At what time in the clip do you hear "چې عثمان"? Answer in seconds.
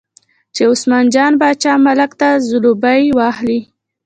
0.55-1.05